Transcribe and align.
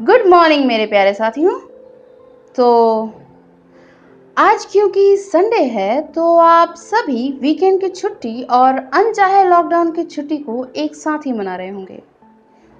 Good 0.00 0.26
morning 0.26 0.64
मेरे 0.66 0.84
प्यारे 0.86 1.12
साथियों। 1.14 1.52
तो 2.56 2.66
आज 4.36 4.64
क्योंकि 4.64 5.16
संडे 5.16 5.62
है 5.62 6.00
तो 6.12 6.36
आप 6.36 6.74
सभी 6.76 7.30
वीकेंड 7.40 7.80
की 7.80 7.88
छुट्टी 7.88 8.42
और 8.50 8.78
अनचाहे 8.94 9.42
लॉकडाउन 9.44 9.90
की 9.92 10.04
छुट्टी 10.04 10.36
को 10.38 10.64
एक 10.76 10.94
साथ 10.94 11.26
ही 11.26 11.32
मना 11.32 11.56
रहे 11.56 11.68
होंगे। 11.68 12.02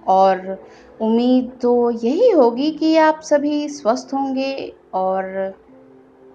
और 0.07 0.65
उम्मीद 1.01 1.51
तो 1.63 1.91
यही 1.91 2.31
होगी 2.31 2.71
कि 2.71 2.97
आप 2.97 3.21
सभी 3.21 3.69
स्वस्थ 3.69 4.15
होंगे 4.15 4.53
और 4.95 5.55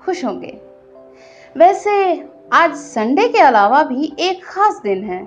खुश 0.05 0.25
होंगे। 0.25 0.57
वैसे 1.57 1.95
आज 2.53 2.75
संडे 2.75 3.27
के 3.27 3.39
अलावा 3.39 3.83
भी 3.83 4.13
एक 4.19 4.43
ख़ास 4.45 4.81
दिन 4.83 5.03
है। 5.03 5.21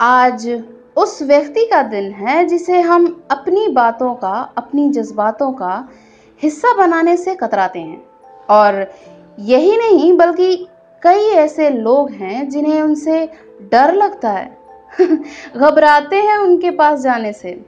आज 0.00 0.48
उस 0.96 1.22
व्यक्ति 1.22 1.64
का 1.64 1.82
दिन 1.82 2.12
है 2.12 2.44
जिसे 2.44 2.80
हम 2.80 3.22
अपनी 3.30 3.68
बातों 3.68 4.14
का, 4.14 4.52
अपनी 4.56 4.90
जज्बातों 4.90 5.52
का 5.52 5.88
हिस्सा 6.42 6.74
बनाने 6.74 7.16
से 7.16 7.34
कतराते 7.34 7.78
हैं। 7.78 8.06
और 8.50 8.92
यही 9.38 9.76
नहीं, 9.76 10.16
बल्कि 10.16 10.68
कई 11.02 11.24
ऐसे 11.24 11.70
लोग 11.70 12.10
हैं 12.10 12.48
जिन्हें 12.48 12.82
उनसे 12.82 13.32
डर 13.72 13.94
लगता 13.94 14.30
है, 14.30 14.58
घबराते 15.56 16.16
हैं 16.16 16.38
उनके 16.38 16.70
पास 16.70 17.00
जाने 17.00 17.32
से, 17.32 17.66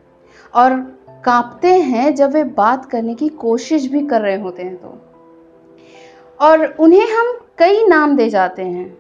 और 0.55 0.77
कांपते 1.25 1.69
हैं 1.69 2.15
जब 2.15 2.33
वे 2.33 2.45
बात 2.45 2.85
करने 2.85 3.15
की 3.15 3.29
कोशिश 3.29 3.87
भी 3.87 4.07
कर 4.07 4.21
रहे 4.21 4.41
होते 4.41 4.63
हैं 4.63 4.77
तो। 4.77 4.99
और 6.41 6.67
उन्हें 6.67 7.15
हम 7.15 7.39
कई 7.59 7.87
नाम 7.87 8.17
दे 8.17 8.29
जाते 8.29 8.63
हैं, 8.63 8.99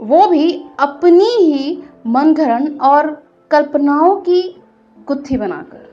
वो 0.00 0.26
भी 0.26 0.64
अपनी 0.78 1.28
ही 1.28 1.82
मनगढ़ 2.06 2.62
और 2.82 3.25
कल्पनाओं 3.50 4.16
की 4.16 4.62
गुत्थी 5.06 5.36
बनाकर। 5.36 5.86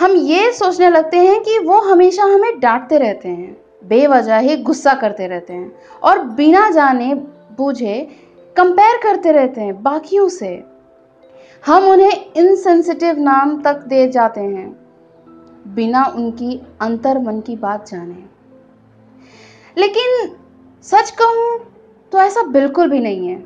हम 0.00 0.12
ये 0.12 0.52
सोचने 0.52 0.90
लगते 0.90 1.16
हैं 1.16 1.40
कि 1.40 1.58
वो 1.58 1.80
हमेशा 1.80 2.24
हमें 2.24 2.60
डांटते 2.60 2.98
रहते 2.98 3.28
हैं, 3.28 3.56
बेवजह 3.84 4.38
ही 4.38 4.56
गुस्सा 4.56 4.94
करते 4.94 5.26
रहते 5.26 5.52
हैं 5.52 5.72
और 6.02 6.18
बिना 6.18 6.70
जाने 6.70 7.14
बूझे 7.56 8.08
कंपेयर 8.56 8.96
करते 9.02 9.32
रहते 9.32 9.60
हैं 9.60 9.82
बाकियों 9.82 10.28
से। 10.28 10.64
हम 11.66 11.88
उन्हें 11.88 12.32
इनसेंसिटिव 12.36 13.18
नाम 13.18 13.62
तक 13.62 13.76
दे 13.78 14.08
जाते 14.08 14.40
हैं, 14.40 14.76
बिना 15.66 16.04
उनकी 16.16 16.60
अंतर 16.80 17.18
मन 17.18 17.40
की 17.40 17.56
बात 17.56 17.88
जाने। 17.88 18.24
लेकिन 19.78 20.36
सच 20.82 21.10
कहूँ 21.10 21.58
तो 22.12 22.18
ऐसा 22.18 22.42
बिल्कुल 22.42 22.90
भी 22.90 23.00
नहीं 23.00 23.28
है। 23.28 23.44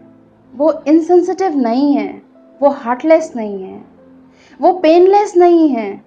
वो 0.55 0.73
इनसेंसिटिव 0.87 1.57
नहीं 1.57 1.93
है। 1.95 2.26
वो 2.63 2.69
हार्टलेस 2.69 3.33
नहीं 3.37 3.63
है। 3.63 3.85
वो 4.61 4.73
पेनलेस 4.73 5.37
नहीं 5.37 5.69
है। 5.69 6.05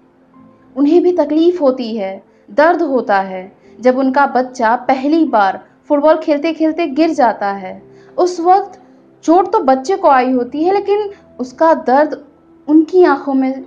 उन्हें 0.76 1.04
भी 1.04 1.12
तकलीफ़ 1.12 1.60
होती 1.60 1.98
है, 1.98 2.24
दर्द 2.52 2.82
होता 2.82 3.20
है, 3.20 3.52
जब 3.80 3.98
उनका 3.98 4.26
बच्चा 4.26 4.76
पहली 4.76 5.26
बार 5.26 5.66
फुटबॉल 5.88 6.18
खेलते 6.18 6.54
खेलते 6.54 6.88
गिर 6.88 7.10
जाता 7.10 7.52
है। 7.52 7.84
उस 8.18 8.40
वक्त 8.40 8.82
चोट 9.24 9.52
तो 9.52 9.60
बच्चे 9.60 9.96
को 9.96 10.08
आई 10.08 10.32
होती 10.32 10.64
है, 10.64 10.74
लेकिन 10.74 11.10
उसका 11.40 11.74
दर्द 11.74 12.26
उनकी 12.68 13.04
आँखों 13.04 13.34
में 13.34 13.66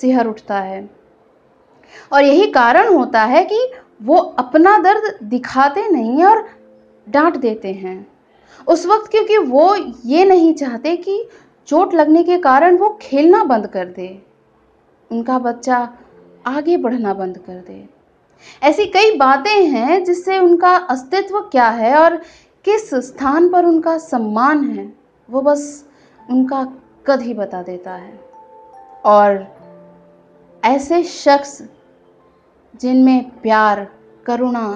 सिहर 0.00 0.26
उठता 0.26 0.58
है। 0.58 0.90
और 2.12 2.24
यही 2.24 2.46
कारण 2.46 2.94
होता 2.94 3.22
है 3.22 3.44
कि 3.44 3.70
वो 4.02 4.16
अपना 4.16 4.78
दर्द 4.78 5.18
दिखाते 5.22 5.88
नहीं 5.88 6.24
और 6.24 6.48
डांट 7.08 7.36
देते 7.36 7.72
हैं। 7.72 8.06
उस 8.68 8.86
वक्त 8.86 9.10
क्योंकि 9.10 9.38
वो 9.38 9.76
ये 10.06 10.24
नहीं 10.24 10.54
चाहते 10.54 10.96
कि 10.96 11.28
चोट 11.66 11.94
लगने 11.94 12.22
के 12.24 12.38
कारण 12.38 12.76
वो 12.76 12.98
खेलना 13.02 13.44
बंद 13.44 13.66
कर 13.66 13.84
दे। 13.86 14.22
उनका 15.10 15.38
बच्चा 15.38 15.76
आगे 16.46 16.76
बढ़ना 16.76 17.14
बंद 17.14 17.38
कर 17.38 17.54
दे। 17.54 17.88
ऐसी 18.62 18.86
कई 18.86 19.16
बातें 19.16 19.66
हैं 19.66 20.04
जिससे 20.04 20.38
उनका 20.38 20.76
अस्तित्व 20.76 21.40
क्या 21.40 21.68
है 21.68 21.94
और 21.96 22.16
किस 22.64 22.94
स्थान 22.94 23.48
पर 23.48 23.64
उनका 23.64 23.98
सम्मान 23.98 24.64
है, 24.64 24.92
वो 25.28 25.40
बस 25.40 25.88
उनका 26.30 26.64
कद 27.06 27.22
ही 27.22 27.34
बता 27.34 27.62
देता 27.62 27.94
है। 27.94 28.20
और 29.04 29.46
ऐसे 30.64 31.02
शख्स 31.02 31.62
जिनमें 32.80 33.40
प्यार, 33.40 33.88
करुणा 34.26 34.68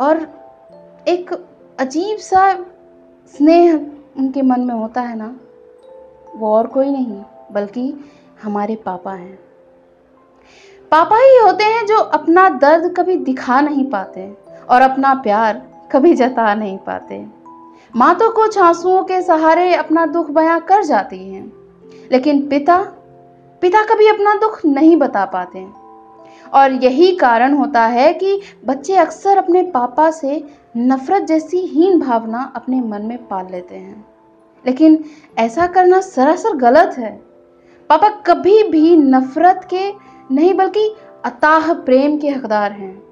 और 0.00 0.20
एक 1.08 1.32
अजीब 1.80 2.18
सा 2.18 2.52
स्नेह 3.34 3.74
उनके 4.18 4.42
मन 4.42 4.60
में 4.60 4.74
होता 4.74 5.00
है 5.00 5.16
ना 5.16 5.36
वो 6.36 6.54
और 6.56 6.66
कोई 6.66 6.90
नहीं, 6.90 7.22
बल्कि 7.52 7.92
हमारे 8.42 8.76
पापा 8.76 9.12
हैं। 9.12 9.38
पापा 10.92 11.16
ही 11.16 11.36
होते 11.38 11.64
हैं 11.64 11.86
जो 11.86 11.98
अपना 11.98 12.48
दर्द 12.48 12.94
कभी 12.96 13.16
दिखा 13.16 13.60
नहीं 13.60 13.84
पाते 13.84 14.30
और 14.70 14.82
अपना 14.82 15.14
प्यार 15.14 15.62
कभी 15.92 16.14
जता 16.14 16.54
नहीं 16.54 16.78
पाते। 16.78 17.24
माँ 17.96 18.14
तो 18.14 18.30
कुछ 18.30 18.58
आंसुओं 18.58 19.02
के 19.02 19.20
सहारे 19.22 19.74
अपना 19.74 20.06
दुख 20.06 20.30
बयां 20.30 20.60
कर 20.60 20.84
जाती 20.84 21.18
हैं, 21.30 21.52
लेकिन 22.12 22.46
पिता 22.48 22.78
पिता 23.62 23.82
कभी 23.84 24.08
अपना 24.08 24.34
दुख 24.34 24.64
नहीं 24.66 24.96
बता 24.96 25.24
पाते। 25.24 25.66
और 26.54 26.72
यही 26.72 27.14
कारण 27.16 27.54
होता 27.54 27.86
है 27.86 28.12
कि 28.14 28.40
बच्चे 28.66 28.96
अक्सर 28.96 29.38
अपने 29.38 29.62
पापा 29.62 30.10
से 30.10 30.42
नफरत 30.76 31.22
जैसी 31.22 31.58
हीन 31.66 32.00
भावना 32.00 32.52
अपने 32.56 32.80
मन 32.80 33.02
में 33.02 33.18
पाल 33.28 33.46
लेते 33.50 33.74
हैं। 33.74 34.04
लेकिन 34.66 35.04
ऐसा 35.38 35.66
करना 35.66 36.00
सरासर 36.00 36.56
गलत 36.56 36.94
है। 36.98 37.12
पापा 37.90 38.08
कभी 38.08 38.62
भी 38.62 38.96
नफरत 38.96 39.66
के 39.70 39.92
नहीं, 40.34 40.54
बल्कि 40.54 40.94
अताह 41.24 41.72
प्रेम 41.72 42.18
के 42.18 42.28
हकदार 42.28 42.72
हैं। 42.72 43.02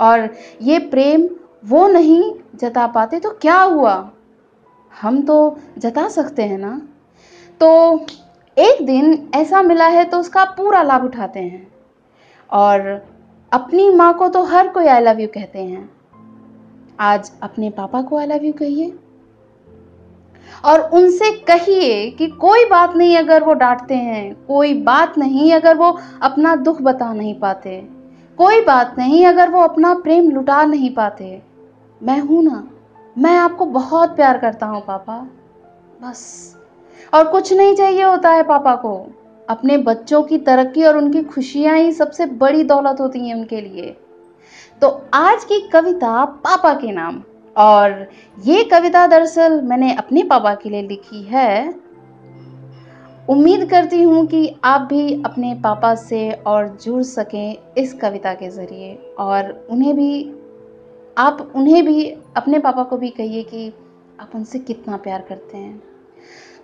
और 0.00 0.28
ये 0.62 0.78
प्रेम 0.78 1.28
वो 1.64 1.86
नहीं 1.88 2.32
जता 2.54 2.86
पाते 2.86 3.18
तो 3.20 3.30
क्या 3.30 3.60
हुआ? 3.60 4.10
हम 5.00 5.22
तो 5.22 5.56
जता 5.78 6.08
सकते 6.08 6.42
हैं 6.42 6.58
ना? 6.58 6.82
तो 7.60 7.98
एक 8.58 8.86
दिन 8.86 9.30
ऐसा 9.34 9.62
मिला 9.62 9.86
है 9.86 10.04
तो 10.04 10.18
उसका 10.18 10.44
पूरा 10.44 10.82
लाभ 10.82 11.04
उठाते 11.04 11.40
हैं। 11.40 11.72
और 12.52 13.06
अपनी 13.52 13.90
माँ 13.90 14.14
को 14.14 14.28
तो 14.28 14.42
हर 14.42 14.68
कोई 14.68 14.86
आई 14.86 15.00
लव 15.00 15.20
यू 15.20 15.28
कहते 15.28 15.58
हैं। 15.58 15.90
आज 17.00 17.32
अपने 17.42 17.70
पापा 17.70 18.02
को 18.02 18.16
आई 18.16 18.26
लव 18.26 18.44
यू 18.44 18.52
कहिए। 18.52 18.98
और 20.64 20.80
उनसे 20.80 21.30
कहिए 21.30 22.10
कि 22.10 22.26
कोई 22.26 22.64
बात 22.64 22.96
नहीं 22.96 23.16
अगर 23.18 23.42
वो 23.42 23.54
डांटते 23.54 23.94
हैं, 23.94 24.34
कोई 24.46 24.74
बात 24.74 25.18
नहीं 25.18 25.52
अगर 25.52 25.76
वो 25.76 25.98
अपना 26.22 26.56
दुख 26.56 26.82
बता 26.82 27.12
नहीं 27.12 27.34
पाते, 27.40 27.78
कोई 28.38 28.60
बात 28.60 28.94
नहीं 28.98 29.26
अगर 29.26 29.50
वो 29.50 29.60
अपना 29.60 29.94
प्रेम 29.94 30.30
लुटा 30.30 30.64
नहीं 30.64 30.94
पाते। 30.94 31.42
मैं 32.02 32.18
हूँ 32.20 32.42
ना, 32.44 32.68
मैं 33.18 33.36
आपको 33.36 33.66
बहुत 33.66 34.16
प्यार 34.16 34.38
करता 34.38 34.66
हूँ 34.66 34.80
पापा, 34.80 35.18
बस। 36.02 36.56
और 37.14 37.28
कुछ 37.28 37.52
नहीं 37.52 37.74
चाहिए 37.74 38.02
होता 38.02 38.30
है 38.30 38.42
पापा 38.42 38.74
को। 38.74 38.96
अपने 39.48 39.76
बच्चों 39.78 40.22
की 40.22 40.38
तरक्की 40.38 40.84
और 40.84 40.96
उनकी 40.96 41.22
खुशियाँ 41.22 41.76
ही 41.78 41.92
सबसे 41.92 42.26
बड़ी 42.26 42.64
दौलत 42.64 43.00
होती 43.00 43.28
हैं 43.28 43.34
उनके 43.34 43.60
लिए। 43.60 43.96
तो 44.80 44.88
आज 45.14 45.44
की 45.44 45.60
कविता 45.68 46.24
पापा 46.24 46.72
के 46.74 46.92
नाम। 46.92 47.22
और 47.56 48.08
ये 48.44 48.64
कविता 48.64 49.06
दरअसल 49.06 49.60
मैंने 49.62 49.94
अपने 49.94 50.22
पापा 50.22 50.54
के 50.54 50.70
लिए 50.70 50.82
लिखी 50.82 51.22
है। 51.22 51.74
उम्मीद 53.30 53.70
करती 53.70 54.02
हूँ 54.02 54.26
कि 54.26 54.56
आप 54.64 54.80
भी 54.80 55.22
अपने 55.22 55.54
पापा 55.54 55.94
से 55.94 56.32
और 56.32 56.68
जुड़ 56.68 57.02
सकें 57.02 57.74
इस 57.78 57.94
कविता 57.94 58.34
के 58.34 58.50
ज़रिए 58.50 58.94
और 59.18 59.66
उन्हें 59.70 59.96
भी, 59.96 60.34
आप 61.18 61.52
उन्हें 61.56 61.84
भी 61.84 62.10
अपने 62.36 62.58
पापा 62.58 62.82
को 62.82 62.96
भी 62.96 63.10
कहिए 63.10 63.42
कि 63.42 63.72
आप 64.20 64.30
उनसे 64.34 64.58
कितना 64.58 64.96
प्यार 64.96 65.22
करते 65.28 65.58
हैं। 65.58 65.82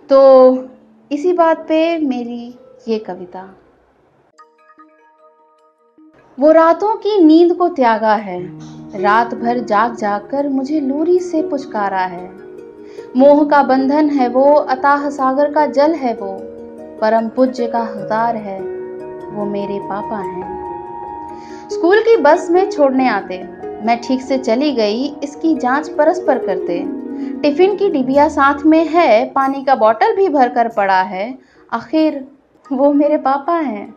तो 0.09 0.69
इसी 1.11 1.33
बात 1.33 1.67
पे 1.67 1.97
मेरी 1.97 2.55
ये 2.87 2.99
कविता। 2.99 3.55
वो 6.39 6.51
रातों 6.51 6.95
की 6.95 7.23
नींद 7.23 7.53
को 7.53 7.67
त्यागा 7.69 8.15
है। 8.15 8.39
रात 8.95 9.33
भर 9.33 9.59
जाग 9.59 9.95
जाग 9.95 10.27
कर 10.31 10.49
मुझे 10.49 10.79
लूरी 10.79 11.19
से 11.19 11.41
पुचकारा 11.43 11.99
है। 11.99 12.31
मोह 13.17 13.43
का 13.45 13.63
बंधन 13.63 14.09
है 14.09 14.27
वो, 14.27 14.53
अताह 14.53 15.09
सागर 15.09 15.53
का 15.53 15.65
जल 15.65 15.91
है 15.91 16.13
वो, 16.13 16.37
परम 17.01 17.29
पूज्य 17.29 17.67
का 17.67 17.79
हकदार 17.79 18.35
है, 18.35 18.59
वो 19.31 19.45
मेरे 19.45 19.79
पापा 19.79 20.17
हैं। 20.17 21.69
स्कूल 21.69 21.99
की 21.99 22.17
बस 22.17 22.49
में 22.51 22.71
छोड़ने 22.71 23.07
आते, 23.07 23.43
मैं 23.85 24.01
ठीक 24.01 24.21
से 24.21 24.37
चली 24.37 24.71
गई, 24.71 25.15
इसकी 25.23 25.55
जाँच 25.55 25.89
परस्पर 25.89 26.37
करते। 26.37 26.85
टिफ़िन 27.41 27.75
की 27.75 27.89
डिबिया 27.89 28.27
साथ 28.27 28.65
में 28.65 28.85
है, 28.85 29.25
पानी 29.25 29.63
का 29.63 29.75
बोतल 29.75 30.15
भी 30.15 30.29
भर 30.29 30.49
कर 30.49 30.67
पड़ा 30.67 31.01
है, 31.01 31.37
आखिर 31.73 32.27
वो 32.71 32.93
मेरे 32.93 33.17
पापा 33.17 33.53
हैं। 33.53 33.95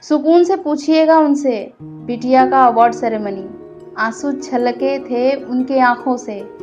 सुकून 0.00 0.44
से 0.44 0.56
पूछिएगा 0.56 1.18
उनसे, 1.18 1.72
बिटिया 1.82 2.46
का 2.46 2.64
अवार्ड 2.64 2.94
सेरेमनी। 2.94 3.65
आँसू 3.98 4.32
छलके 4.32 4.98
थे 4.98 5.44
उनके 5.44 5.78
आँखों 5.80 6.16
से। 6.16 6.58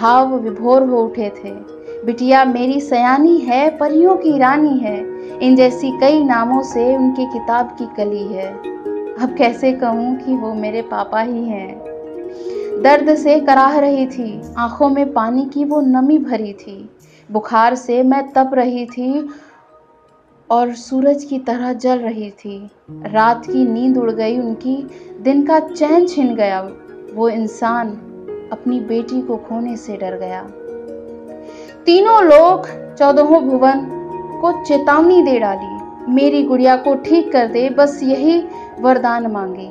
भाव 0.00 0.36
विभोर 0.36 0.82
हो 0.82 1.02
उठे 1.02 1.32
थे। 1.44 1.50
बिटिया, 2.06 2.44
मेरी 2.44 2.80
सयानी 2.80 3.38
है, 3.38 3.78
परियों 3.78 4.16
की 4.16 4.38
रानी 4.38 4.78
है। 4.78 4.98
इन 5.38 5.56
जैसी 5.56 5.90
कई 6.00 6.24
नामों 6.24 6.62
से 6.62 6.96
उनकी 6.96 7.26
किताब 7.26 7.66
की 7.66 7.86
कली 7.96 8.24
है। 8.24 8.52
अब 9.22 9.34
कैसे 9.38 9.72
कहूँ 9.72 10.16
कि 10.16 10.36
वो 10.36 10.54
मेरे 10.54 10.82
पापा 10.82 11.20
ही 11.20 11.44
हैं। 11.44 11.78
दर्द 12.82 13.14
से 13.14 13.40
कराह 13.40 13.78
रही 13.78 14.06
थी। 14.06 14.42
आँखों 14.58 14.88
में 14.88 15.12
पानी 15.12 15.44
की 15.44 15.64
वो 15.64 15.80
नमी 15.80 16.18
भरी 16.18 16.52
थी। 16.52 16.90
बुखार 17.32 17.74
से 17.74 18.02
मैं 18.02 18.32
तप 18.32 18.50
रही 18.54 18.86
थी 18.86 19.28
और 20.54 20.74
सूरज 20.74 21.24
की 21.24 21.38
तरह 21.38 21.72
जल 21.72 21.98
रही 21.98 22.30
थी। 22.30 22.70
रात 22.90 23.46
की 23.46 23.64
नींद 23.64 23.98
उड़ 23.98 24.10
गई, 24.10 24.38
उनकी 24.38 24.76
दिन 25.20 25.46
का 25.46 25.58
चैन 25.60 26.06
छिन 26.06 26.34
गया। 26.34 26.60
वो 27.14 27.28
इंसान 27.28 27.90
अपनी 28.52 28.80
बेटी 28.80 29.22
को 29.22 29.36
खोने 29.36 29.76
से 29.76 29.96
डर 29.96 30.18
गया। 30.18 30.42
तीनों 31.86 32.22
लोग 32.24 32.68
चौदहों 32.94 33.40
भुवन 33.42 33.80
को 34.40 34.64
चेतावनी 34.64 35.22
दे 35.22 35.38
डाली। 35.38 36.12
मेरी 36.12 36.42
गुड़िया 36.42 36.76
को 36.76 36.94
ठीक 36.94 37.32
कर 37.32 37.46
दे, 37.46 37.68
बस 37.70 38.00
यही 38.02 38.38
वरदान 38.80 39.26
मांगे। 39.26 39.68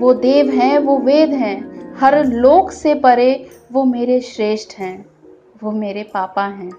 वो 0.00 0.14
देव 0.14 0.50
हैं, 0.50 0.78
वो 0.78 0.98
वेद 0.98 1.30
हैं। 1.30 1.96
हर 2.00 2.24
लोक 2.24 2.70
से 2.70 2.94
परे 2.94 3.48
वो 3.72 3.84
मेरे 3.84 4.20
श्रेष्ठ 4.20 4.78
हैं, 4.78 5.06
वो 5.62 5.70
मेरे 5.70 6.02
पापा 6.02 6.44
हैं। 6.44 6.70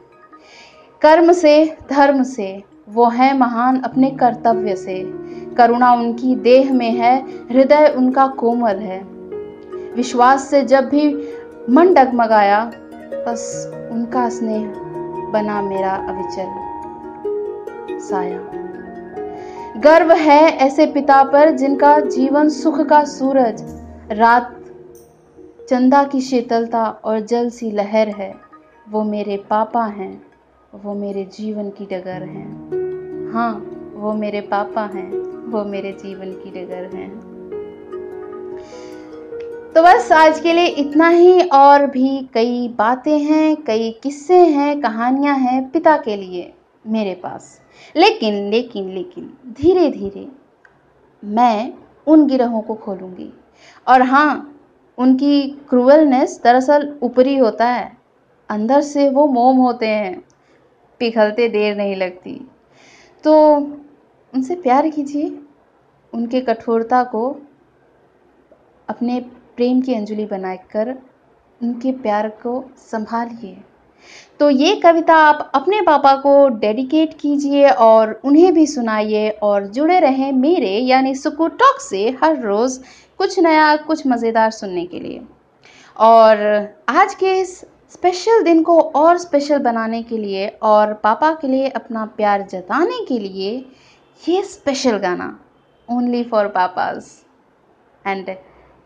कर्म 1.01 1.31
से, 1.31 1.77
धर्म 1.89 2.23
से 2.23 2.74
वो 2.89 3.05
हैं 3.05 3.33
महान 3.33 3.81
अपने 3.81 4.11
कर्तव्य 4.11 4.75
से। 4.75 5.03
करुणा 5.57 5.93
उनकी 5.93 6.35
देह 6.35 6.73
में 6.73 6.91
है, 6.91 7.21
हृदय 7.21 7.93
उनका 7.97 8.27
कोमल 8.27 8.75
है। 8.75 9.03
विश्वास 9.95 10.43
से 10.49 10.61
जब 10.61 10.89
भी 10.89 11.29
मन 11.69 11.93
डगमगाया, 11.93 12.71
बस 13.13 13.71
उनका 13.91 14.29
स्नेह 14.29 14.73
बना 15.31 15.61
मेरा 15.61 15.91
अविचल 15.91 16.65
साया। 17.99 18.39
गर्व 19.77 20.11
है 20.11 20.57
ऐसे 20.57 20.85
पिता 20.85 21.23
पर 21.23 21.51
जिनका 21.51 21.99
जीवन 21.99 22.49
सुख 22.49 22.81
का 22.81 23.03
सूरज, 23.03 23.81
रात 24.11 24.55
चंदा 25.69 26.03
की 26.03 26.21
शीतलता 26.21 26.85
और 26.85 27.19
जल 27.19 27.49
सी 27.49 27.71
लहर 27.71 28.09
है, 28.09 28.35
वो 28.91 29.03
मेरे 29.03 29.37
पापा 29.49 29.85
हैं। 29.85 30.24
वो 30.83 30.93
मेरे 30.93 31.23
जीवन 31.23 31.69
की 31.69 31.85
डगर 31.85 32.23
हैं। 32.23 32.47
हाँ 33.33 33.53
वो 33.93 34.13
मेरे 34.13 34.41
पापा 34.41 34.81
हैं, 34.81 35.11
वो 35.51 35.63
मेरे 35.63 35.91
जीवन 35.91 36.31
की 36.31 36.49
डगर 36.51 36.95
हैं। 36.95 37.19
तो 39.75 39.83
बस 39.83 40.11
आज 40.11 40.39
के 40.39 40.53
लिए 40.53 40.65
इतना 40.65 41.09
ही, 41.09 41.41
और 41.41 41.85
भी 41.87 42.29
कई 42.33 42.67
बातें 42.67 43.19
हैं, 43.19 43.55
कई 43.55 43.91
किस्से 44.03 44.37
हैं, 44.37 44.81
कहानियाँ 44.81 45.37
हैं 45.37 45.69
पिता 45.69 45.97
के 45.97 46.17
लिए 46.17 46.53
मेरे 46.87 47.15
पास। 47.15 47.61
लेकिन 47.95 48.33
लेकिन 48.33 48.89
लेकिन 48.89 49.33
धीरे 49.61 49.89
धीरे 49.89 50.27
मैं 51.23 51.73
उन 52.07 52.27
गिरहों 52.27 52.61
को 52.61 52.73
खोलूँगी। 52.73 53.33
और 53.87 54.01
हाँ 54.01 54.59
उनकी 54.97 55.47
क्रूअलनेस 55.69 56.41
दरअसल 56.43 56.95
ऊपरी 57.03 57.37
होता 57.37 57.67
है। 57.67 57.97
अंदर 58.49 58.81
से 58.81 59.09
वो 59.09 59.27
मोम 59.27 59.57
होते 59.57 59.87
हैं। 59.87 60.23
पिघलते 60.99 61.47
देर 61.49 61.75
नहीं 61.75 61.95
लगती। 61.95 62.39
तो 63.23 63.55
उनसे 64.33 64.55
प्यार 64.55 64.89
कीजिए। 64.89 65.37
उनके 66.13 66.41
कठोरता 66.41 67.03
को 67.03 67.29
अपने 68.89 69.19
प्रेम 69.55 69.81
की 69.81 69.93
अंजलि 69.93 70.25
बनाकर 70.25 70.95
उनके 71.61 71.91
प्यार 71.91 72.27
को 72.43 72.63
संभालिए। 72.77 73.57
तो 74.39 74.49
ये 74.49 74.75
कविता 74.75 75.15
आप 75.15 75.51
अपने 75.55 75.81
पापा 75.81 76.15
को 76.15 76.47
डेडिकेट 76.49 77.13
कीजिए 77.19 77.69
और 77.69 78.11
उन्हें 78.25 78.53
भी 78.53 78.65
सुनाइए 78.67 79.29
और 79.43 79.67
जुड़े 79.67 79.99
रहें 79.99 80.31
मेरे 80.31 80.69
यानी 80.69 81.15
सुकू 81.15 81.47
टॉक 81.47 81.79
से 81.81 82.09
हर 82.23 82.41
रोज़ 82.41 82.79
कुछ 83.17 83.39
नया, 83.39 83.75
कुछ 83.75 84.07
मज़ेदार 84.07 84.51
सुनने 84.51 84.85
के 84.85 84.99
लिए। 84.99 85.21
और 85.97 86.37
आज 86.89 87.15
के 87.15 87.39
इस 87.39 87.63
स्पेशल 87.91 88.43
दिन 88.43 88.63
को 88.63 88.79
और 88.81 89.17
स्पेशल 89.17 89.57
बनाने 89.57 90.03
के 90.03 90.17
लिए 90.17 90.47
और 90.47 90.93
पापा 90.93 91.31
के 91.33 91.47
लिए 91.47 91.69
अपना 91.69 92.05
प्यार 92.05 92.41
जताने 92.41 93.05
के 93.05 93.19
लिए 93.19 93.65
ये 94.29 94.43
स्पेशल 94.43 94.97
गाना 94.97 95.39
ओनली 95.89 96.23
फॉर 96.23 96.47
पापाज 96.47 97.05
एंड 98.07 98.35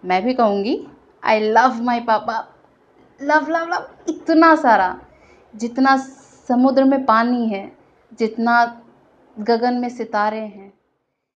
मैं 0.05 0.23
भी 0.23 0.33
कहूँगी 0.33 0.87
आई 1.23 1.39
लव 1.39 1.81
माई 1.81 1.99
पापा 1.99 2.47
लव 3.21 3.47
लव 3.49 3.69
लव 3.69 3.87
इतना 4.09 4.55
सारा, 4.55 4.99
जितना 5.55 5.97
समुद्र 6.49 6.83
में 6.83 7.05
पानी 7.05 7.49
है, 7.49 7.71
जितना 8.19 8.81
गगन 9.39 9.73
में 9.73 9.89
सितारे 9.89 10.39
हैं। 10.39 10.73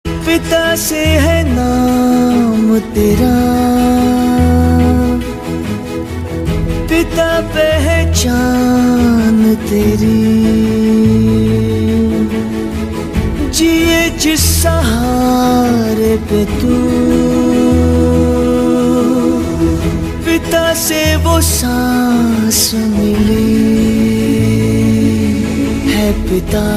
पिता 0.05 0.75
से 0.75 1.05
है 1.05 1.43
नाम 1.47 2.79
तेरा। 2.79 3.31
पिता 6.91 7.41
पहचान 7.41 9.55
तेरी। 9.55 10.41
जिए 13.49 14.09
जिस 14.09 14.63
सहारे 14.63 16.17
पे 16.17 16.45
तू। 16.45 16.75
पिता 20.25 20.73
से 20.73 21.15
वो 21.15 21.41
सांस 21.41 22.71
मिली। 22.73 23.71
है 25.91 26.29
पिता, 26.29 26.67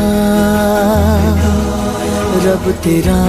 रब 2.44 2.74
तेरा। 2.84 3.22